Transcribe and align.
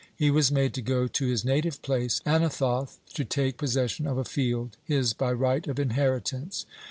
He 0.15 0.31
was 0.31 0.51
made 0.51 0.73
to 0.73 0.81
go 0.81 1.05
to 1.07 1.27
his 1.27 1.45
native 1.45 1.79
place, 1.83 2.21
Anathoth, 2.25 2.97
to 3.13 3.23
take 3.23 3.59
possession 3.59 4.07
of 4.07 4.17
a 4.17 4.25
field, 4.25 4.75
his 4.83 5.13
by 5.13 5.31
right 5.31 5.67
of 5.67 5.77
inheritance. 5.77 6.65